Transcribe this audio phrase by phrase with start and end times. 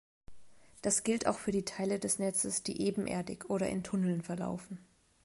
[0.81, 4.79] Das gilt auch für die Teile des Netzes, die ebenerdig oder in Tunneln verlaufen.